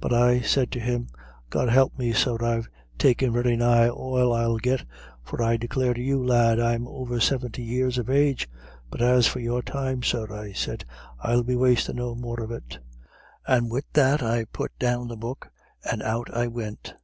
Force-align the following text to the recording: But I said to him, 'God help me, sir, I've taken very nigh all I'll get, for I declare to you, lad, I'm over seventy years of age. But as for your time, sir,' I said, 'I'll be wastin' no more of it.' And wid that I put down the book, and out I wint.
But 0.00 0.14
I 0.14 0.42
said 0.42 0.70
to 0.70 0.78
him, 0.78 1.08
'God 1.50 1.68
help 1.70 1.98
me, 1.98 2.12
sir, 2.12 2.36
I've 2.40 2.68
taken 2.98 3.32
very 3.32 3.56
nigh 3.56 3.88
all 3.88 4.32
I'll 4.32 4.58
get, 4.58 4.84
for 5.24 5.42
I 5.42 5.56
declare 5.56 5.92
to 5.92 6.00
you, 6.00 6.24
lad, 6.24 6.60
I'm 6.60 6.86
over 6.86 7.18
seventy 7.18 7.64
years 7.64 7.98
of 7.98 8.08
age. 8.08 8.48
But 8.92 9.02
as 9.02 9.26
for 9.26 9.40
your 9.40 9.60
time, 9.60 10.04
sir,' 10.04 10.32
I 10.32 10.52
said, 10.52 10.84
'I'll 11.20 11.42
be 11.42 11.56
wastin' 11.56 11.96
no 11.96 12.14
more 12.14 12.40
of 12.40 12.52
it.' 12.52 12.78
And 13.44 13.72
wid 13.72 13.86
that 13.94 14.22
I 14.22 14.44
put 14.44 14.70
down 14.78 15.08
the 15.08 15.16
book, 15.16 15.50
and 15.90 16.00
out 16.04 16.30
I 16.32 16.46
wint. 16.46 16.94